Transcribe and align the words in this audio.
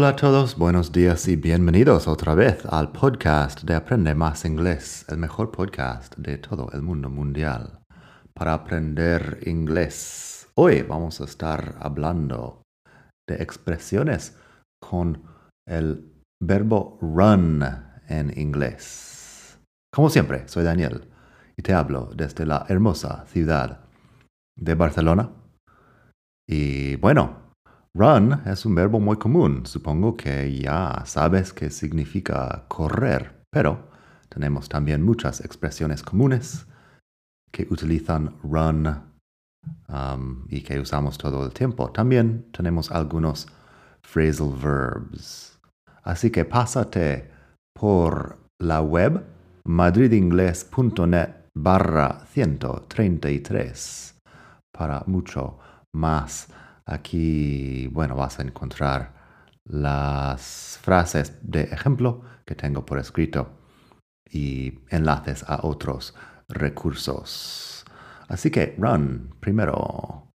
Hola 0.00 0.08
a 0.08 0.16
todos, 0.16 0.56
buenos 0.56 0.92
días 0.92 1.28
y 1.28 1.36
bienvenidos 1.36 2.08
otra 2.08 2.34
vez 2.34 2.64
al 2.64 2.90
podcast 2.90 3.64
de 3.64 3.74
Aprende 3.74 4.14
Más 4.14 4.46
Inglés, 4.46 5.04
el 5.10 5.18
mejor 5.18 5.50
podcast 5.50 6.16
de 6.16 6.38
todo 6.38 6.70
el 6.72 6.80
mundo 6.80 7.10
mundial 7.10 7.80
para 8.32 8.54
aprender 8.54 9.40
inglés. 9.44 10.48
Hoy 10.54 10.80
vamos 10.80 11.20
a 11.20 11.24
estar 11.24 11.76
hablando 11.80 12.62
de 13.28 13.42
expresiones 13.42 14.38
con 14.80 15.22
el 15.68 16.10
verbo 16.42 16.98
run 17.02 17.62
en 18.08 18.32
inglés. 18.38 19.60
Como 19.92 20.08
siempre, 20.08 20.48
soy 20.48 20.64
Daniel 20.64 21.10
y 21.58 21.62
te 21.62 21.74
hablo 21.74 22.08
desde 22.16 22.46
la 22.46 22.64
hermosa 22.70 23.26
ciudad 23.26 23.84
de 24.58 24.74
Barcelona. 24.74 25.30
Y 26.48 26.96
bueno, 26.96 27.49
Run 27.94 28.42
es 28.46 28.64
un 28.64 28.74
verbo 28.74 29.00
muy 29.00 29.16
común. 29.16 29.66
Supongo 29.66 30.16
que 30.16 30.60
ya 30.60 31.02
sabes 31.06 31.52
qué 31.52 31.70
significa 31.70 32.64
correr, 32.68 33.44
pero 33.50 33.88
tenemos 34.28 34.68
también 34.68 35.02
muchas 35.02 35.40
expresiones 35.40 36.02
comunes 36.02 36.66
que 37.52 37.66
utilizan 37.68 38.36
run 38.44 38.86
um, 39.88 40.44
y 40.48 40.60
que 40.60 40.78
usamos 40.78 41.18
todo 41.18 41.44
el 41.44 41.52
tiempo. 41.52 41.90
También 41.90 42.46
tenemos 42.52 42.92
algunos 42.92 43.48
phrasal 44.02 44.52
verbs. 44.52 45.58
Así 46.04 46.30
que 46.30 46.44
pásate 46.44 47.28
por 47.74 48.38
la 48.60 48.80
web 48.82 49.24
madridingles.net 49.64 51.30
barra 51.54 52.24
133 52.32 54.14
para 54.72 55.02
mucho 55.06 55.58
más 55.92 56.48
Aquí, 56.90 57.86
bueno, 57.92 58.16
vas 58.16 58.40
a 58.40 58.42
encontrar 58.42 59.14
las 59.64 60.76
frases 60.82 61.38
de 61.40 61.62
ejemplo 61.62 62.22
que 62.44 62.56
tengo 62.56 62.84
por 62.84 62.98
escrito 62.98 63.52
y 64.28 64.80
enlaces 64.88 65.44
a 65.46 65.64
otros 65.64 66.16
recursos. 66.48 67.84
Así 68.26 68.50
que 68.50 68.74
run, 68.76 69.36
primero, 69.38 70.32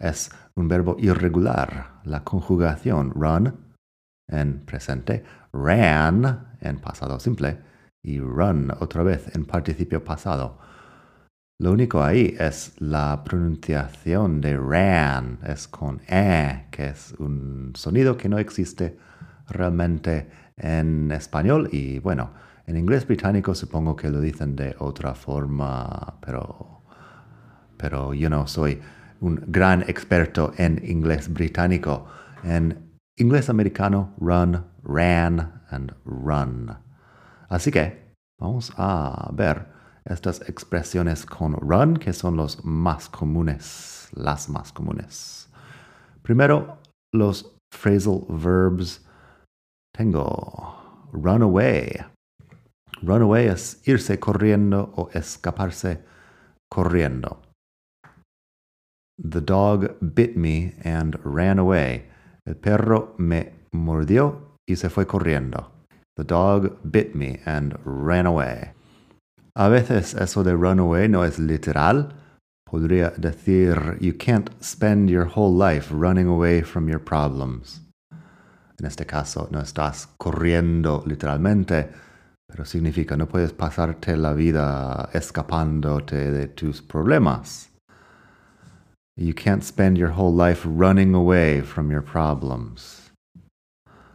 es 0.00 0.32
un 0.56 0.66
verbo 0.66 0.96
irregular. 0.98 2.00
La 2.02 2.24
conjugación 2.24 3.12
run 3.12 3.76
en 4.28 4.64
presente, 4.66 5.22
ran 5.52 6.56
en 6.60 6.80
pasado 6.80 7.20
simple 7.20 7.62
y 8.02 8.18
run 8.18 8.72
otra 8.80 9.04
vez 9.04 9.32
en 9.36 9.44
participio 9.44 10.02
pasado. 10.02 10.58
Lo 11.60 11.72
único 11.72 12.04
ahí 12.04 12.36
es 12.38 12.72
la 12.78 13.24
pronunciación 13.24 14.40
de 14.40 14.56
ran, 14.56 15.40
es 15.44 15.66
con 15.66 16.00
e, 16.06 16.68
que 16.70 16.86
es 16.86 17.16
un 17.18 17.72
sonido 17.74 18.16
que 18.16 18.28
no 18.28 18.38
existe 18.38 18.96
realmente 19.48 20.30
en 20.56 21.10
español 21.10 21.68
y 21.72 21.98
bueno, 21.98 22.30
en 22.64 22.76
inglés 22.76 23.08
británico 23.08 23.56
supongo 23.56 23.96
que 23.96 24.08
lo 24.08 24.20
dicen 24.20 24.54
de 24.54 24.76
otra 24.78 25.16
forma, 25.16 26.20
pero, 26.20 26.82
pero 27.76 28.14
yo 28.14 28.30
no 28.30 28.46
soy 28.46 28.80
un 29.20 29.42
gran 29.48 29.82
experto 29.82 30.52
en 30.58 30.80
inglés 30.88 31.28
británico. 31.28 32.06
En 32.44 33.00
inglés 33.16 33.50
americano, 33.50 34.14
run, 34.20 34.64
ran 34.84 35.64
and 35.70 35.92
run. 36.04 36.70
Así 37.48 37.72
que 37.72 38.14
vamos 38.38 38.72
a 38.76 39.28
ver 39.32 39.77
estas 40.08 40.40
expresiones 40.48 41.26
con 41.26 41.54
run, 41.54 41.96
que 41.96 42.12
son 42.12 42.36
los 42.36 42.64
más 42.64 43.08
comunes, 43.08 44.08
las 44.14 44.48
más 44.48 44.72
comunes. 44.72 45.48
Primero, 46.22 46.78
los 47.12 47.54
phrasal 47.70 48.24
verbs. 48.28 49.04
Tengo 49.94 51.08
run 51.12 51.42
away. 51.42 51.90
Run 53.02 53.22
away 53.22 53.46
es 53.46 53.80
irse 53.86 54.18
corriendo 54.18 54.92
o 54.96 55.08
escaparse 55.12 56.02
corriendo. 56.70 57.42
The 59.18 59.40
dog 59.40 59.96
bit 60.00 60.36
me 60.36 60.74
and 60.84 61.18
ran 61.24 61.58
away. 61.58 62.08
El 62.46 62.56
perro 62.56 63.14
me 63.18 63.52
mordió 63.72 64.56
y 64.66 64.76
se 64.76 64.88
fue 64.88 65.06
corriendo. 65.06 65.72
The 66.16 66.24
dog 66.24 66.78
bit 66.82 67.14
me 67.14 67.40
and 67.44 67.78
ran 67.84 68.26
away. 68.26 68.77
A 69.58 69.68
veces 69.68 70.14
eso 70.14 70.44
de 70.44 70.54
run 70.54 70.78
away 70.78 71.08
no 71.08 71.24
es 71.24 71.40
literal. 71.40 72.14
Podría 72.64 73.10
decir, 73.16 73.98
you 74.00 74.12
can't 74.16 74.50
spend 74.62 75.10
your 75.10 75.26
whole 75.26 75.52
life 75.52 75.92
running 75.92 76.28
away 76.28 76.62
from 76.62 76.88
your 76.88 77.00
problems. 77.00 77.80
En 78.78 78.86
este 78.86 79.04
caso, 79.04 79.48
no 79.50 79.58
estás 79.58 80.06
corriendo 80.16 81.02
literalmente, 81.06 81.90
pero 82.46 82.64
significa 82.64 83.16
no 83.16 83.26
puedes 83.26 83.52
pasarte 83.52 84.16
la 84.16 84.32
vida 84.32 85.10
escapándote 85.12 86.30
de 86.30 86.46
tus 86.46 86.80
problemas. 86.80 87.68
You 89.16 89.34
can't 89.34 89.64
spend 89.64 89.98
your 89.98 90.12
whole 90.16 90.32
life 90.32 90.64
running 90.64 91.16
away 91.16 91.62
from 91.62 91.90
your 91.90 92.04
problems. 92.04 93.10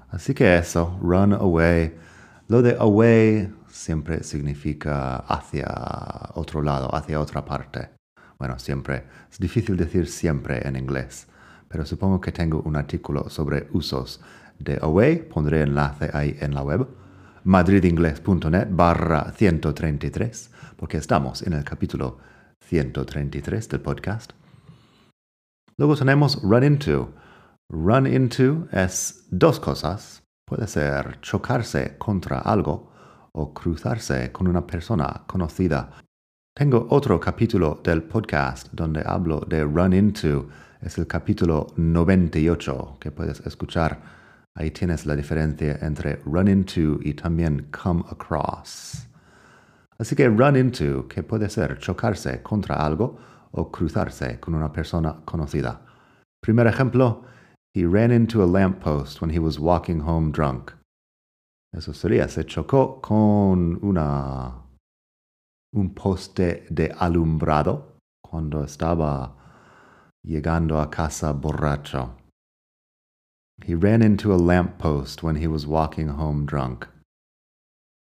Así 0.09 0.33
que 0.33 0.55
eso, 0.55 0.97
run 1.01 1.33
away. 1.33 1.91
Lo 2.47 2.61
de 2.61 2.77
away 2.79 3.49
siempre 3.73 4.23
significa 4.23 5.17
hacia 5.17 5.67
otro 6.35 6.61
lado, 6.61 6.93
hacia 6.95 7.19
otra 7.19 7.43
parte. 7.43 7.89
Bueno, 8.37 8.59
siempre. 8.59 9.05
Es 9.31 9.39
difícil 9.39 9.75
decir 9.75 10.07
siempre 10.07 10.65
en 10.67 10.75
inglés, 10.75 11.27
pero 11.67 11.85
supongo 11.85 12.21
que 12.21 12.31
tengo 12.31 12.61
un 12.61 12.75
artículo 12.75 13.29
sobre 13.29 13.67
usos 13.71 14.21
de 14.59 14.77
away. 14.81 15.17
Pondré 15.17 15.61
enlace 15.61 16.09
ahí 16.13 16.37
en 16.39 16.53
la 16.53 16.61
web. 16.61 16.87
madridingles.net 17.45 18.67
barra 18.69 19.33
133, 19.35 20.51
porque 20.77 20.97
estamos 20.97 21.41
en 21.41 21.53
el 21.53 21.63
capítulo 21.63 22.19
133 22.61 23.67
del 23.69 23.81
podcast. 23.81 24.31
Luego 25.77 25.97
tenemos 25.97 26.41
run 26.43 26.63
into. 26.63 27.13
Run 27.69 28.05
into 28.07 28.67
es 28.71 29.25
dos 29.31 29.59
cosas. 29.59 30.23
Puede 30.45 30.67
ser 30.67 31.19
chocarse 31.21 31.97
contra 31.97 32.39
algo 32.39 32.92
o 33.35 33.53
cruzarse 33.53 34.31
con 34.31 34.47
una 34.47 34.65
persona 34.65 35.24
conocida. 35.27 35.89
Tengo 36.56 36.88
otro 36.89 37.19
capítulo 37.19 37.81
del 37.83 38.03
podcast 38.03 38.69
donde 38.71 39.03
hablo 39.06 39.41
de 39.41 39.63
run 39.63 39.94
into. 39.94 40.50
Es 40.81 40.97
el 40.97 41.07
capítulo 41.07 41.68
98 41.75 42.97
que 43.00 43.12
puedes 43.12 43.39
escuchar. 43.41 44.01
Ahí 44.56 44.69
tienes 44.69 45.06
la 45.06 45.15
diferencia 45.15 45.80
entre 45.81 46.21
run 46.25 46.47
into 46.47 47.00
y 47.01 47.15
también 47.15 47.69
come 47.71 48.03
across. 48.12 49.07
Así 49.97 50.15
que 50.15 50.29
run 50.29 50.56
into, 50.56 51.07
que 51.07 51.24
puede 51.24 51.50
ser 51.50 51.79
chocarse 51.79 52.44
contra 52.44 52.75
algo 52.75 53.18
o 53.51 53.71
cruzarse 53.71 54.39
con 54.39 54.53
una 54.53 54.71
persona 54.71 55.21
conocida. 55.25 55.81
Primer 56.41 56.68
ejemplo, 56.68 57.24
he 57.74 57.86
ran 57.86 58.12
into 58.12 58.44
a 58.44 58.45
lamppost 58.45 59.21
when 59.21 59.31
he 59.31 59.39
was 59.39 59.57
walking 59.57 60.01
home 60.01 60.31
drunk. 60.31 60.71
Eso 61.73 61.93
sería, 61.93 62.27
se 62.29 62.45
chocó 62.45 63.01
con 63.01 63.79
una 63.81 64.63
un 65.73 65.93
poste 65.95 66.67
de 66.69 66.93
alumbrado 66.99 67.97
cuando 68.21 68.63
estaba 68.63 69.35
llegando 70.23 70.79
a 70.79 70.89
casa 70.89 71.33
borracho. 71.33 72.11
He 73.65 73.75
ran 73.75 74.03
into 74.03 74.33
a 74.33 74.37
lamppost 74.37 75.23
when 75.23 75.35
he 75.37 75.47
was 75.47 75.65
walking 75.65 76.09
home 76.09 76.45
drunk. 76.45 76.87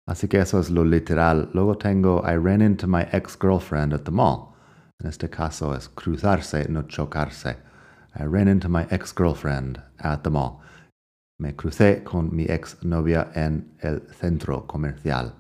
Así 0.07 0.29
que 0.29 0.39
eso 0.39 0.59
es 0.59 0.69
lo 0.69 0.83
literal. 0.83 1.49
Luego 1.53 1.75
tengo 1.75 2.23
I 2.23 2.35
ran 2.35 2.61
into 2.61 2.87
my 2.87 3.07
ex-girlfriend 3.11 3.93
at 3.93 4.05
the 4.05 4.11
mall. 4.11 4.55
En 5.01 5.07
este 5.07 5.29
caso 5.29 5.73
es 5.73 5.87
cruzarse, 5.87 6.67
no 6.69 6.83
chocarse. 6.83 7.57
I 8.15 8.23
ran 8.23 8.47
into 8.47 8.69
my 8.69 8.87
ex-girlfriend 8.89 9.81
at 9.99 10.23
the 10.23 10.29
mall. 10.29 10.61
Me 11.41 11.55
crucé 11.55 12.03
con 12.03 12.35
mi 12.35 12.43
ex-novia 12.43 13.31
en 13.33 13.71
el 13.79 14.01
centro 14.11 14.67
comercial. 14.67 15.33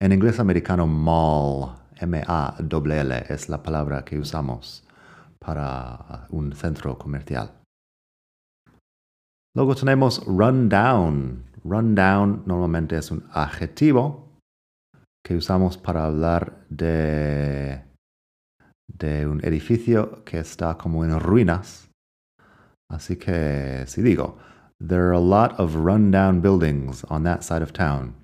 En 0.00 0.12
inglés 0.12 0.38
americano, 0.38 0.86
mall, 0.86 1.74
M-A-L-L, 1.96 3.24
es 3.28 3.48
la 3.48 3.60
palabra 3.60 4.04
que 4.04 4.16
usamos 4.16 4.86
para 5.40 6.28
un 6.30 6.52
centro 6.52 6.96
comercial. 6.96 7.50
Luego 9.56 9.74
tenemos 9.74 10.24
run 10.24 10.68
down. 10.68 11.42
Run 11.64 11.96
down 11.96 12.44
normalmente 12.46 12.96
es 12.96 13.10
un 13.10 13.24
adjetivo 13.32 14.28
que 15.26 15.34
usamos 15.34 15.76
para 15.76 16.04
hablar 16.04 16.64
de, 16.68 17.82
de 18.86 19.26
un 19.26 19.44
edificio 19.44 20.24
que 20.24 20.38
está 20.38 20.78
como 20.78 21.04
en 21.04 21.18
ruinas. 21.18 21.90
Así 22.88 23.16
que 23.16 23.82
si 23.88 24.00
digo, 24.00 24.38
there 24.80 25.08
are 25.08 25.12
a 25.12 25.20
lot 25.20 25.58
of 25.58 25.74
run 25.74 26.10
down 26.10 26.40
buildings 26.40 27.04
on 27.08 27.24
that 27.24 27.42
side 27.42 27.62
of 27.62 27.72
town. 27.72 28.14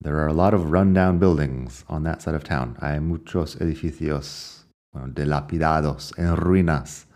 There 0.00 0.16
are 0.18 0.28
a 0.28 0.32
lot 0.32 0.54
of 0.54 0.70
rundown 0.70 1.18
buildings 1.18 1.84
on 1.88 2.04
that 2.04 2.22
side 2.22 2.34
of 2.34 2.44
town. 2.44 2.76
Hay 2.80 3.00
muchos 3.00 3.56
edificios 3.56 4.64
bueno, 4.92 5.08
dilapidados, 5.08 6.16
en 6.18 6.36
ruinas, 6.36 7.06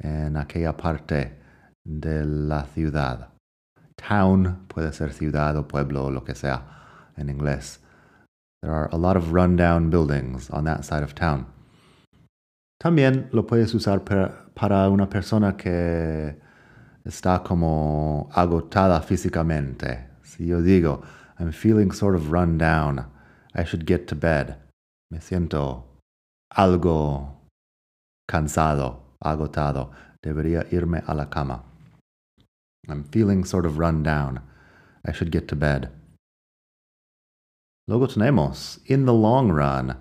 en 0.00 0.36
aquella 0.36 0.76
parte 0.76 1.32
de 1.84 2.24
la 2.24 2.64
ciudad. 2.64 3.28
Town 3.96 4.66
puede 4.68 4.92
ser 4.92 5.12
ciudad 5.12 5.56
o 5.56 5.66
pueblo 5.66 6.04
o 6.04 6.10
lo 6.10 6.20
que 6.20 6.34
sea 6.34 6.62
en 7.16 7.28
inglés. 7.28 7.78
There 8.62 8.72
are 8.72 8.88
a 8.92 8.96
lot 8.96 9.16
of 9.16 9.32
rundown 9.32 9.90
buildings 9.90 10.48
on 10.50 10.64
that 10.64 10.84
side 10.84 11.02
of 11.02 11.14
town. 11.14 11.46
También 12.80 13.28
lo 13.32 13.46
puedes 13.46 13.74
usar 13.74 14.04
para 14.04 14.90
una 14.90 15.08
persona 15.08 15.56
que 15.56 16.36
está 17.04 17.42
como 17.42 18.28
agotada 18.32 19.00
físicamente. 19.00 20.08
Si 20.22 20.46
yo 20.46 20.60
digo, 20.60 21.02
I'm 21.38 21.52
feeling 21.52 21.92
sort 21.92 22.14
of 22.14 22.30
run 22.32 22.58
down. 22.58 23.06
I 23.54 23.64
should 23.64 23.86
get 23.86 24.06
to 24.08 24.14
bed. 24.14 24.56
Me 25.10 25.18
siento 25.18 25.84
algo 26.56 27.48
cansado, 28.28 29.16
agotado. 29.22 29.90
Debería 30.22 30.66
irme 30.70 31.02
a 31.06 31.14
la 31.14 31.26
cama. 31.26 31.64
I'm 32.88 33.04
feeling 33.04 33.44
sort 33.44 33.66
of 33.66 33.78
run 33.78 34.02
down. 34.02 34.40
I 35.04 35.12
should 35.12 35.30
get 35.30 35.48
to 35.48 35.56
bed. 35.56 35.90
Luego 37.88 38.06
tenemos 38.06 38.78
in 38.86 39.04
the 39.06 39.12
long 39.12 39.50
run. 39.50 39.96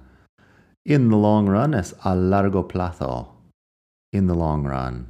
In 0.86 1.10
the 1.10 1.18
long 1.18 1.48
run 1.48 1.74
es 1.74 1.94
a 2.04 2.16
largo 2.16 2.64
plazo. 2.64 3.28
In 4.14 4.28
the 4.28 4.36
long 4.36 4.64
run. 4.64 5.08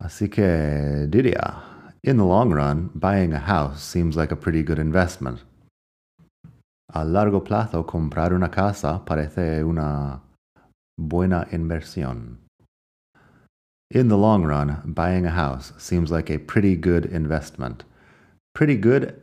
Así 0.00 0.28
que 0.28 1.06
diría, 1.08 1.92
in 2.02 2.16
the 2.16 2.24
long 2.24 2.52
run, 2.52 2.90
buying 2.94 3.32
a 3.32 3.38
house 3.38 3.82
seems 3.82 4.16
like 4.16 4.32
a 4.32 4.36
pretty 4.36 4.62
good 4.62 4.78
investment. 4.78 5.42
A 6.92 7.04
largo 7.04 7.40
plazo, 7.40 7.84
comprar 7.84 8.32
una 8.32 8.50
casa 8.50 9.04
parece 9.04 9.64
una 9.64 10.20
buena 10.98 11.46
inversión. 11.50 12.38
In 13.90 14.08
the 14.08 14.16
long 14.16 14.44
run, 14.44 14.82
buying 14.84 15.26
a 15.26 15.30
house 15.30 15.72
seems 15.78 16.10
like 16.10 16.30
a 16.30 16.38
pretty 16.38 16.76
good 16.76 17.06
investment. 17.06 17.84
Pretty 18.54 18.76
good, 18.76 19.14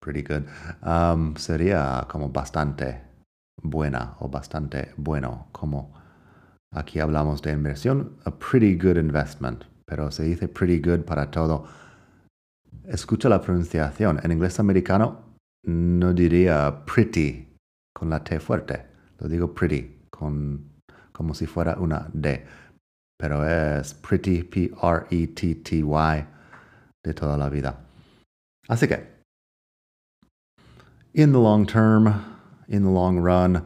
pretty 0.00 0.22
good, 0.22 0.48
um, 0.82 1.34
sería 1.36 2.06
como 2.08 2.28
bastante 2.28 3.00
buena 3.62 4.16
o 4.20 4.28
bastante 4.28 4.92
bueno, 4.96 5.48
como 5.52 5.92
aquí 6.72 7.00
hablamos 7.00 7.42
de 7.42 7.52
inversión, 7.52 8.16
a 8.24 8.30
pretty 8.30 8.74
good 8.74 8.96
investment, 8.96 9.64
pero 9.90 10.10
se 10.12 10.22
dice 10.22 10.46
pretty 10.46 10.78
good 10.78 11.04
para 11.04 11.30
todo 11.30 11.66
escucha 12.90 13.28
la 13.28 13.40
pronunciación. 13.40 14.20
En 14.22 14.32
inglés 14.32 14.58
americano 14.60 15.36
no 15.64 16.12
diría 16.12 16.84
pretty 16.84 17.48
con 17.94 18.10
la 18.10 18.22
T 18.22 18.38
fuerte. 18.40 18.86
Lo 19.18 19.28
digo 19.28 19.54
pretty 19.54 20.06
con, 20.10 20.82
como 21.12 21.34
si 21.34 21.46
fuera 21.46 21.76
una 21.78 22.08
D. 22.12 22.46
Pero 23.18 23.44
es 23.44 23.94
pretty, 23.94 24.42
P-R-E-T-T-Y, 24.44 26.26
de 27.04 27.14
toda 27.14 27.36
la 27.36 27.50
vida. 27.50 27.78
Así 28.68 28.88
que, 28.88 29.24
in 31.12 31.32
the 31.32 31.38
long 31.38 31.66
term, 31.66 32.06
in 32.68 32.82
the 32.82 32.90
long 32.90 33.18
run, 33.18 33.62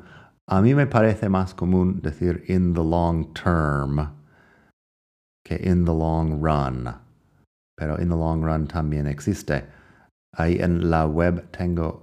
a 0.48 0.60
mí 0.60 0.74
me 0.74 0.86
parece 0.86 1.28
más 1.28 1.54
común 1.54 2.00
decir 2.02 2.42
in 2.48 2.74
the 2.74 2.82
long 2.82 3.32
term 3.32 4.23
que 5.44 5.56
in 5.56 5.84
the 5.84 5.94
long 5.94 6.40
run 6.40 6.94
pero 7.76 7.96
in 7.96 8.08
the 8.08 8.16
long 8.16 8.42
run 8.42 8.66
también 8.66 9.06
existe. 9.06 9.64
Ahí 10.38 10.60
en 10.60 10.90
la 10.90 11.06
web 11.06 11.50
tengo 11.52 12.02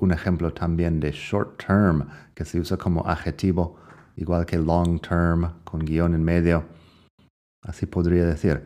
un 0.00 0.10
ejemplo 0.10 0.52
también 0.52 1.00
de 1.00 1.12
short 1.12 1.58
term 1.58 2.10
que 2.34 2.44
se 2.44 2.58
usa 2.58 2.76
como 2.76 3.02
adjetivo, 3.02 3.76
igual 4.16 4.46
que 4.46 4.58
long 4.58 4.98
term 5.00 5.52
con 5.64 5.80
guion 5.80 6.14
en 6.14 6.24
medio. 6.24 6.64
Así 7.64 7.86
podría 7.86 8.24
decir, 8.24 8.62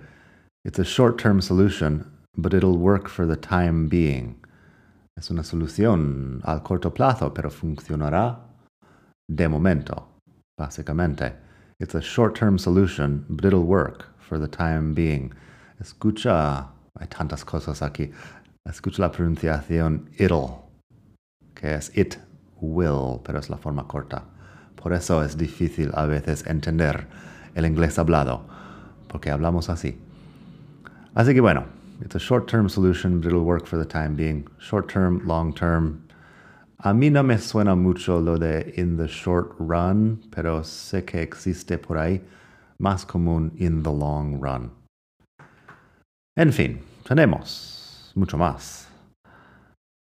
it's 0.65 0.79
a 0.79 0.85
short 0.85 1.19
term 1.19 1.41
solution, 1.41 2.05
but 2.37 2.55
it'll 2.55 2.79
work 2.79 3.09
for 3.09 3.27
the 3.27 3.37
time 3.37 3.89
being. 3.89 4.37
Es 5.19 5.31
una 5.31 5.43
solución 5.43 6.41
al 6.45 6.63
corto 6.63 6.93
plazo, 6.93 7.33
pero 7.33 7.51
funcionará 7.51 8.39
de 9.29 9.49
momento, 9.49 10.09
básicamente. 10.59 11.35
It's 11.81 11.95
a 11.95 12.01
short 12.01 12.35
term 12.35 12.59
solution, 12.59 13.25
but 13.29 13.45
it'll 13.45 13.65
work 13.65 14.16
for 14.27 14.39
the 14.39 14.49
time 14.49 14.95
being. 14.95 15.33
Escucha, 15.81 16.69
hay 16.99 17.07
tantas 17.09 17.45
cosas 17.45 17.83
aquí. 17.83 18.13
Escucha 18.67 19.01
la 19.01 19.11
pronunciación 19.11 20.09
it'll, 20.19 20.65
que 21.55 21.75
es 21.75 21.91
it 21.97 22.19
will, 22.61 23.21
pero 23.25 23.39
es 23.39 23.49
la 23.49 23.57
forma 23.57 23.85
corta. 23.87 24.23
Por 24.75 24.93
eso 24.93 25.23
es 25.23 25.37
difícil 25.37 25.91
a 25.95 26.07
veces 26.07 26.47
entender 26.47 27.07
el 27.55 27.65
inglés 27.65 27.99
hablado, 27.99 28.43
porque 29.09 29.31
hablamos 29.31 29.69
así. 29.69 29.99
Así 31.15 31.33
que 31.33 31.41
bueno, 31.41 31.65
it's 32.03 32.15
a 32.15 32.19
short-term 32.19 32.69
solution, 32.69 33.21
but 33.21 33.29
it'll 33.29 33.45
work 33.45 33.67
for 33.67 33.79
the 33.79 33.85
time 33.85 34.17
being. 34.17 34.47
Short-term, 34.59 35.27
long-term. 35.27 36.03
A 36.81 36.93
mí 36.93 37.11
no 37.11 37.23
me 37.23 37.39
suena 37.39 37.75
mucho 37.75 38.21
lo 38.21 38.37
de 38.37 38.75
in 38.77 38.97
the 38.97 39.07
short 39.07 39.55
run, 39.59 40.23
pero 40.31 40.63
sé 40.63 41.05
que 41.05 41.23
existe 41.23 41.79
por 41.79 41.97
ahí, 41.97 42.21
más 42.79 43.07
común 43.07 43.53
in 43.57 43.83
the 43.83 43.91
long 43.91 44.41
run. 44.41 44.71
En 46.37 46.53
fin, 46.53 46.81
tenemos 47.05 48.13
mucho 48.15 48.37
más. 48.37 48.87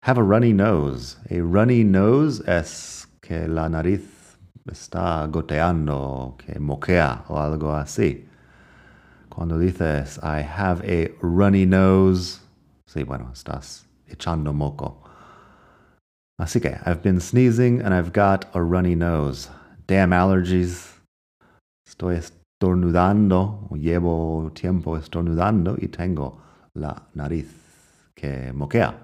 Have 0.02 0.18
a 0.18 0.22
runny 0.22 0.52
nose. 0.52 1.16
A 1.30 1.40
runny 1.40 1.84
nose 1.84 2.40
es 2.46 3.06
que 3.20 3.48
la 3.48 3.68
nariz 3.68 4.36
está 4.66 5.26
goteando, 5.30 6.36
que 6.38 6.58
moquea 6.58 7.24
o 7.28 7.38
algo 7.38 7.72
así. 7.74 8.24
Cuando 9.28 9.58
dices 9.58 10.18
I 10.22 10.40
have 10.42 10.82
a 10.84 11.10
runny 11.20 11.66
nose, 11.66 12.40
sí, 12.88 13.04
bueno, 13.04 13.30
estás 13.32 13.84
echando 14.08 14.52
moco. 14.52 15.02
Así 16.38 16.60
que, 16.60 16.78
I've 16.84 17.02
been 17.02 17.20
sneezing 17.20 17.80
and 17.80 17.94
I've 17.94 18.12
got 18.12 18.44
a 18.54 18.62
runny 18.62 18.94
nose. 18.94 19.48
Damn 19.86 20.12
allergies. 20.12 20.92
Estoy 21.88 22.16
estornudando, 22.56 23.68
llevo 23.74 24.50
tiempo 24.54 24.96
estornudando 24.96 25.76
y 25.78 25.88
tengo 25.88 26.40
la 26.74 27.02
nariz 27.14 27.48
que 28.14 28.50
moquea. 28.54 28.94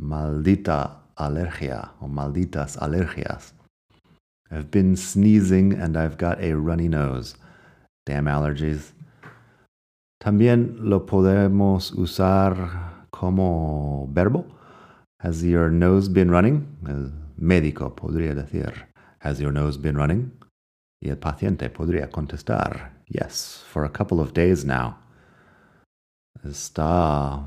Maldita 0.00 1.02
alergia 1.14 1.92
o 2.00 2.08
malditas 2.08 2.78
alergias. 2.78 3.52
I've 4.50 4.70
been 4.70 4.96
sneezing 4.96 5.74
and 5.74 5.96
I've 5.98 6.16
got 6.16 6.42
a 6.42 6.54
runny 6.54 6.88
nose. 6.88 7.36
Damn 8.06 8.28
allergies. 8.28 8.94
También 10.18 10.76
lo 10.88 11.04
podemos 11.04 11.92
usar 11.92 13.06
como 13.10 14.08
verbo. 14.10 14.46
Has 15.20 15.42
your 15.42 15.70
nose 15.70 16.08
been 16.08 16.30
running? 16.30 16.66
El 16.88 17.12
médico 17.36 17.94
podría 17.94 18.34
decir, 18.34 18.72
Has 19.20 19.38
your 19.38 19.52
nose 19.52 19.76
been 19.76 19.96
running? 19.96 20.30
Y 21.00 21.10
el 21.10 21.18
paciente 21.18 21.70
podría 21.70 22.10
contestar, 22.10 22.98
Yes, 23.10 23.64
for 23.72 23.84
a 23.84 23.88
couple 23.88 24.20
of 24.20 24.34
days 24.34 24.64
now. 24.64 24.96
¿Está 26.44 27.42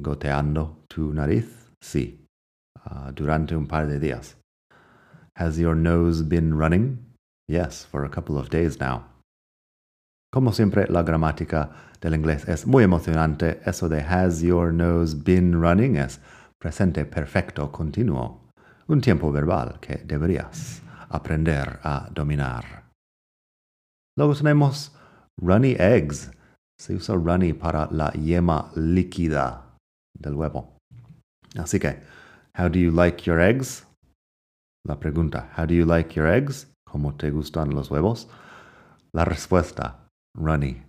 goteando 0.00 0.84
tu 0.88 1.14
nariz? 1.14 1.72
Sí, 1.80 2.26
uh, 2.84 3.10
durante 3.12 3.56
un 3.56 3.66
par 3.66 3.86
de 3.86 3.98
días. 3.98 4.36
Has 5.34 5.58
your 5.58 5.74
nose 5.74 6.22
been 6.22 6.58
running? 6.58 6.98
Yes, 7.48 7.86
for 7.86 8.04
a 8.04 8.10
couple 8.10 8.36
of 8.36 8.50
days 8.50 8.78
now. 8.78 9.04
Como 10.30 10.52
siempre, 10.52 10.86
la 10.88 11.02
gramática 11.02 11.70
del 12.02 12.14
inglés 12.14 12.46
es 12.46 12.66
muy 12.66 12.84
emocionante. 12.84 13.60
Eso 13.64 13.88
de 13.88 14.02
has 14.02 14.42
your 14.42 14.72
nose 14.72 15.14
been 15.14 15.58
running 15.58 15.96
es 15.96 16.20
presente 16.60 17.06
perfecto 17.06 17.72
continuo. 17.72 18.50
Un 18.88 19.00
tiempo 19.00 19.32
verbal 19.32 19.78
que 19.80 20.02
deberías 20.04 20.82
aprender 21.08 21.80
a 21.82 22.10
dominar. 22.12 22.87
Luego 24.18 24.34
tenemos 24.34 24.92
runny 25.40 25.76
eggs. 25.78 26.32
Se 26.76 26.92
usa 26.96 27.14
runny 27.14 27.52
para 27.52 27.86
la 27.92 28.10
yema 28.10 28.72
líquida 28.74 29.62
del 30.18 30.34
huevo. 30.34 30.76
Así 31.56 31.78
que, 31.78 32.02
how 32.58 32.68
do 32.68 32.80
you 32.80 32.90
like 32.90 33.22
your 33.24 33.40
eggs? 33.40 33.86
La 34.84 34.98
pregunta, 34.98 35.48
how 35.56 35.66
do 35.66 35.74
you 35.74 35.86
like 35.86 36.16
your 36.16 36.26
eggs? 36.26 36.66
¿Cómo 36.84 37.14
te 37.16 37.30
gustan 37.30 37.72
los 37.72 37.92
huevos? 37.92 38.28
La 39.12 39.24
respuesta, 39.24 40.08
runny. 40.34 40.82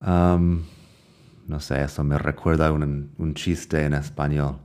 Um, 0.00 0.62
no 1.48 1.58
sé, 1.58 1.82
eso 1.82 2.04
me 2.04 2.16
recuerda 2.16 2.70
un, 2.70 3.34
chiste 3.34 3.84
en 3.84 3.94
español 3.94 4.60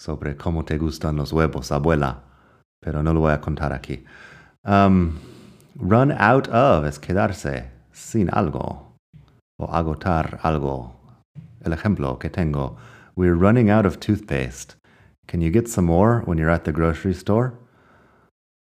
sobre 0.00 0.34
cómo 0.34 0.64
te 0.64 0.78
gustan 0.78 1.16
los 1.16 1.30
huevos, 1.34 1.72
abuela, 1.72 2.22
pero 2.80 3.02
no 3.02 3.12
lo 3.12 3.20
voy 3.20 3.32
a 3.32 3.40
contar 3.42 3.74
aquí. 3.74 4.02
Um, 4.64 5.35
run 5.78 6.12
out 6.12 6.48
of 6.48 6.84
es 6.84 6.98
quedarse 6.98 7.70
sin 7.92 8.28
algo 8.28 8.82
o 9.58 9.66
agotar 9.66 10.40
algo. 10.42 10.92
El 11.64 11.72
ejemplo 11.72 12.18
que 12.18 12.30
tengo, 12.30 12.76
we're 13.14 13.34
running 13.34 13.70
out 13.70 13.86
of 13.86 14.00
toothpaste. 14.00 14.76
Can 15.26 15.40
you 15.40 15.50
get 15.50 15.68
some 15.68 15.86
more 15.86 16.20
when 16.24 16.38
you're 16.38 16.50
at 16.50 16.64
the 16.64 16.72
grocery 16.72 17.14
store? 17.14 17.54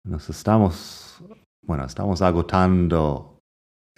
Nos 0.05 0.29
estamos, 0.29 1.21
bueno, 1.67 1.85
estamos 1.85 2.21
agotando 2.21 3.37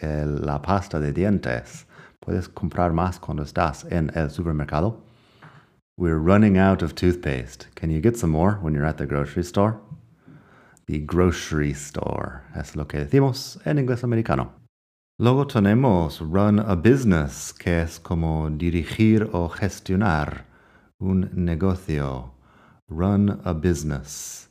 el, 0.00 0.44
la 0.44 0.58
pasta 0.58 0.98
de 0.98 1.12
dientes. 1.12 1.84
¿Puedes 2.20 2.48
comprar 2.48 2.92
más 2.92 3.18
cuando 3.18 3.42
estás 3.42 3.84
en 3.90 4.10
el 4.14 4.28
supermercado? 4.28 4.96
We're 5.96 6.18
running 6.18 6.58
out 6.58 6.82
of 6.82 6.94
toothpaste. 6.94 7.66
Can 7.74 7.90
you 7.90 8.00
get 8.00 8.16
some 8.16 8.30
more 8.30 8.58
when 8.60 8.74
you're 8.74 8.86
at 8.86 8.98
the 8.98 9.06
grocery 9.06 9.44
store? 9.44 9.80
The 10.90 10.98
grocery 10.98 11.70
store 11.70 12.42
es 12.56 12.74
lo 12.74 12.88
que 12.88 12.98
decimos 12.98 13.60
en 13.64 13.78
inglés 13.78 14.02
americano. 14.02 14.54
Luego 15.20 15.46
tenemos 15.46 16.18
run 16.18 16.58
a 16.58 16.74
business, 16.74 17.52
que 17.52 17.82
es 17.82 18.00
como 18.00 18.50
dirigir 18.50 19.30
o 19.32 19.48
gestionar 19.48 20.46
un 20.98 21.30
negocio. 21.32 22.32
Run 22.88 23.40
a 23.44 23.52
business. 23.52 24.48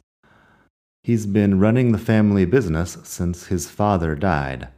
He's 1.03 1.25
been 1.25 1.59
running 1.59 1.91
the 1.91 1.97
family 1.97 2.45
business 2.45 2.97
since 3.03 3.53
his 3.53 3.67
father 3.67 4.15
died. 4.15 4.69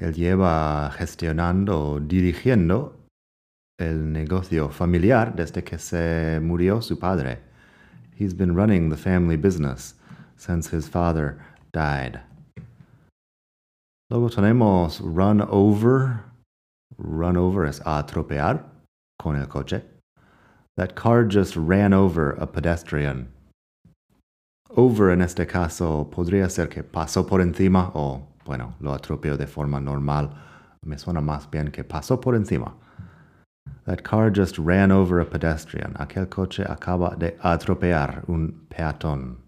Él 0.00 0.14
lleva 0.14 0.90
gestionando 0.98 2.00
dirigiendo 2.00 2.96
el 3.78 4.12
negocio 4.12 4.68
familiar 4.68 5.36
desde 5.36 5.62
que 5.62 5.78
se 5.78 6.40
murió 6.42 6.82
su 6.82 6.98
padre. 6.98 7.51
He's 8.22 8.34
been 8.34 8.54
running 8.54 8.88
the 8.88 8.96
family 8.96 9.34
business 9.34 9.94
since 10.36 10.68
his 10.68 10.86
father 10.86 11.44
died. 11.72 12.20
Luego 14.10 14.28
tenemos 14.28 15.00
run 15.02 15.42
over. 15.42 16.22
Run 16.96 17.36
over 17.36 17.66
es 17.66 17.80
atropellar 17.80 18.62
con 19.18 19.34
el 19.34 19.46
coche. 19.46 19.82
That 20.76 20.94
car 20.94 21.24
just 21.24 21.56
ran 21.56 21.92
over 21.92 22.30
a 22.30 22.46
pedestrian. 22.46 23.26
Over 24.76 25.10
en 25.10 25.20
este 25.20 25.44
caso 25.44 26.08
podría 26.08 26.48
ser 26.48 26.68
que 26.68 26.84
pasó 26.84 27.26
por 27.26 27.40
encima 27.40 27.90
o, 27.96 28.22
bueno, 28.44 28.76
lo 28.78 28.92
atropelló 28.92 29.36
de 29.36 29.48
forma 29.48 29.80
normal. 29.80 30.30
Me 30.84 30.96
suena 30.96 31.20
más 31.20 31.50
bien 31.50 31.72
que 31.72 31.82
pasó 31.82 32.20
por 32.20 32.36
encima. 32.36 32.72
That 33.84 34.04
car 34.04 34.30
just 34.30 34.58
ran 34.58 34.92
over 34.92 35.18
a 35.18 35.26
pedestrian. 35.26 35.96
Aquel 35.98 36.26
coche 36.26 36.64
acaba 36.64 37.18
de 37.18 37.32
atropellar 37.42 38.28
un 38.28 38.66
peatón. 38.70 39.38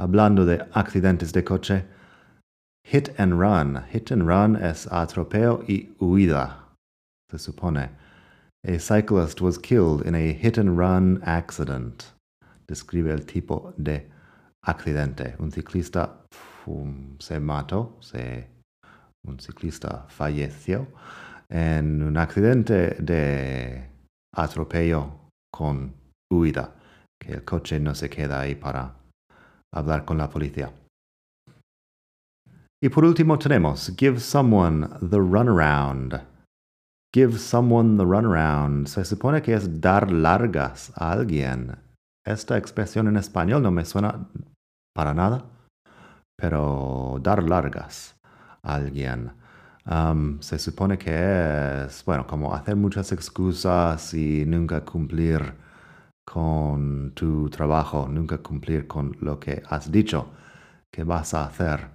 Hablando 0.00 0.46
de 0.46 0.66
accidentes 0.74 1.32
de 1.32 1.42
coche, 1.42 1.84
hit 2.84 3.14
and 3.18 3.38
run. 3.38 3.84
Hit 3.90 4.10
and 4.10 4.26
run 4.26 4.56
es 4.56 4.86
atropello 4.86 5.68
y 5.68 5.88
huida, 6.00 6.54
se 7.30 7.36
supone. 7.38 7.90
A 8.66 8.78
cyclist 8.78 9.42
was 9.42 9.58
killed 9.58 10.02
in 10.02 10.14
a 10.14 10.32
hit 10.32 10.56
and 10.56 10.78
run 10.78 11.22
accident. 11.24 12.12
Describe 12.66 13.08
el 13.08 13.18
tipo 13.18 13.74
de 13.76 14.04
accidente. 14.66 15.38
Un 15.38 15.50
ciclista 15.50 16.08
um, 16.66 17.16
se 17.20 17.38
mató, 17.38 17.92
se, 18.00 18.46
un 19.26 19.38
ciclista 19.38 20.06
falleció 20.08 20.86
en 21.48 22.02
un 22.02 22.16
accidente 22.16 22.96
de 23.00 23.88
atropello 24.34 25.30
con 25.52 25.94
huida, 26.32 26.74
que 27.20 27.34
el 27.34 27.44
coche 27.44 27.78
no 27.78 27.94
se 27.94 28.10
queda 28.10 28.40
ahí 28.40 28.54
para 28.54 28.94
hablar 29.72 30.04
con 30.04 30.18
la 30.18 30.28
policía. 30.28 30.72
Y 32.82 32.88
por 32.90 33.04
último 33.04 33.38
tenemos 33.38 33.92
give 33.96 34.20
someone 34.20 34.86
the 35.00 35.18
runaround. 35.18 36.20
Give 37.14 37.38
someone 37.38 37.96
the 37.96 38.04
runaround. 38.04 38.88
Se 38.88 39.04
supone 39.04 39.40
que 39.40 39.54
es 39.54 39.80
dar 39.80 40.10
largas 40.10 40.92
a 40.96 41.12
alguien. 41.12 41.76
Esta 42.26 42.58
expresión 42.58 43.08
en 43.08 43.16
español 43.16 43.62
no 43.62 43.70
me 43.70 43.84
suena 43.84 44.28
para 44.94 45.14
nada, 45.14 45.44
pero 46.36 47.18
dar 47.22 47.42
largas 47.42 48.16
a 48.62 48.74
alguien. 48.74 49.32
Um, 49.86 50.40
se 50.40 50.58
supone 50.58 50.96
que 50.96 51.84
es, 51.84 52.04
bueno, 52.04 52.26
como 52.26 52.54
hacer 52.54 52.74
muchas 52.76 53.12
excusas 53.12 54.14
y 54.14 54.44
nunca 54.46 54.82
cumplir 54.84 55.54
con 56.24 57.12
tu 57.14 57.50
trabajo, 57.50 58.08
nunca 58.08 58.38
cumplir 58.38 58.86
con 58.86 59.14
lo 59.20 59.38
que 59.38 59.62
has 59.68 59.92
dicho 59.92 60.30
que 60.90 61.04
vas 61.04 61.34
a 61.34 61.44
hacer. 61.44 61.90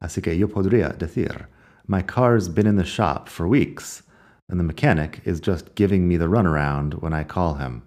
Así 0.00 0.22
que 0.22 0.38
yo 0.38 0.48
podría 0.48 0.88
decir, 0.88 1.48
My 1.86 2.02
car's 2.02 2.48
been 2.48 2.66
in 2.66 2.76
the 2.76 2.84
shop 2.84 3.28
for 3.28 3.46
weeks, 3.46 4.02
and 4.48 4.58
the 4.58 4.64
mechanic 4.64 5.20
is 5.24 5.40
just 5.40 5.74
giving 5.74 6.06
me 6.08 6.16
the 6.16 6.28
runaround 6.28 6.94
when 7.02 7.12
I 7.12 7.24
call 7.24 7.54
him. 7.54 7.82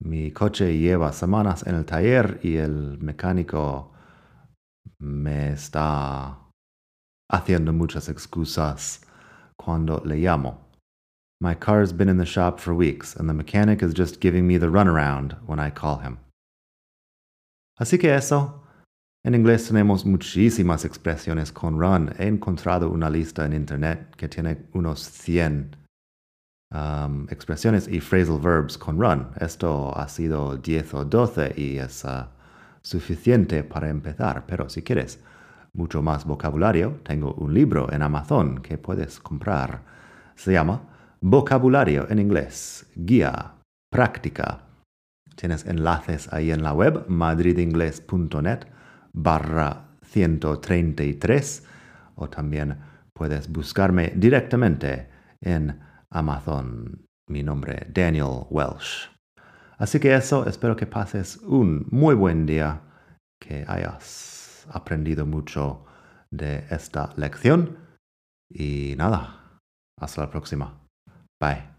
Mi 0.00 0.30
coche 0.30 0.78
lleva 0.78 1.12
semanas 1.12 1.66
en 1.66 1.74
el 1.74 1.84
taller 1.84 2.40
y 2.42 2.56
el 2.56 2.98
mecánico 3.00 3.92
me 5.00 5.52
está 5.52 6.41
haciendo 7.32 7.72
muchas 7.72 8.08
excusas 8.08 9.00
cuando 9.56 10.02
le 10.04 10.16
llamo. 10.16 10.58
My 11.40 11.54
car's 11.54 11.92
been 11.92 12.08
in 12.08 12.18
the 12.18 12.26
shop 12.26 12.60
for 12.60 12.72
weeks, 12.72 13.16
and 13.16 13.28
the 13.28 13.34
mechanic 13.34 13.82
is 13.82 13.92
just 13.92 14.20
giving 14.20 14.46
me 14.46 14.58
the 14.58 14.68
runaround 14.68 15.36
when 15.46 15.58
I 15.58 15.70
call 15.70 15.98
him. 15.98 16.18
Así 17.80 17.98
que 17.98 18.14
eso. 18.14 18.60
En 19.24 19.34
inglés 19.34 19.68
tenemos 19.68 20.04
muchísimas 20.04 20.84
expresiones 20.84 21.52
con 21.52 21.78
run. 21.78 22.12
He 22.18 22.26
encontrado 22.26 22.90
una 22.90 23.08
lista 23.08 23.44
en 23.44 23.52
internet 23.52 24.14
que 24.16 24.28
tiene 24.28 24.66
unos 24.74 25.00
100 25.00 25.76
um, 26.72 27.26
expresiones 27.30 27.88
y 27.88 28.00
phrasal 28.00 28.38
verbs 28.40 28.76
con 28.76 28.98
run. 28.98 29.28
Esto 29.40 29.96
ha 29.96 30.08
sido 30.08 30.56
10 30.56 30.94
o 30.94 31.04
12 31.04 31.54
y 31.56 31.78
es 31.78 32.04
uh, 32.04 32.26
suficiente 32.82 33.62
para 33.62 33.88
empezar, 33.88 34.44
pero 34.46 34.68
si 34.68 34.82
quieres 34.82 35.20
mucho 35.74 36.02
más 36.02 36.24
vocabulario, 36.24 37.00
tengo 37.02 37.34
un 37.34 37.54
libro 37.54 37.92
en 37.92 38.02
Amazon 38.02 38.60
que 38.60 38.78
puedes 38.78 39.20
comprar. 39.20 39.82
Se 40.34 40.52
llama 40.52 40.82
vocabulario 41.20 42.06
en 42.10 42.18
inglés, 42.18 42.86
guía, 42.94 43.54
práctica. 43.90 44.60
Tienes 45.36 45.66
enlaces 45.66 46.32
ahí 46.32 46.50
en 46.50 46.62
la 46.62 46.72
web 46.72 47.04
madridingles.net 47.08 48.66
barra 49.12 49.88
133 50.04 51.64
o 52.16 52.28
también 52.28 52.78
puedes 53.14 53.50
buscarme 53.50 54.12
directamente 54.14 55.08
en 55.40 55.80
Amazon. 56.10 57.06
Mi 57.28 57.42
nombre 57.42 57.86
Daniel 57.92 58.46
Welsh. 58.50 59.08
Así 59.78 59.98
que 59.98 60.14
eso, 60.14 60.46
espero 60.46 60.76
que 60.76 60.86
pases 60.86 61.38
un 61.38 61.86
muy 61.90 62.14
buen 62.14 62.46
día, 62.46 62.82
que 63.40 63.64
hayas 63.66 64.41
aprendido 64.70 65.26
mucho 65.26 65.84
de 66.30 66.64
esta 66.70 67.12
lección 67.16 67.78
y 68.48 68.94
nada, 68.96 69.60
hasta 69.98 70.22
la 70.22 70.30
próxima. 70.30 70.78
Bye. 71.40 71.72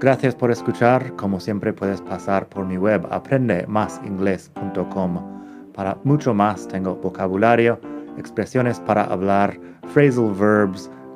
Gracias 0.00 0.36
por 0.36 0.52
escuchar. 0.52 1.16
Como 1.16 1.40
siempre 1.40 1.72
puedes 1.72 2.00
pasar 2.00 2.48
por 2.48 2.64
mi 2.64 2.76
web 2.76 3.04
aprendemasingles.com. 3.10 5.72
Para 5.74 5.98
mucho 6.04 6.32
más 6.32 6.68
tengo 6.68 6.94
vocabulario, 6.94 7.80
expresiones 8.16 8.78
para 8.78 9.02
hablar, 9.04 9.58
phrasal 9.92 10.32
verbs, 10.34 10.88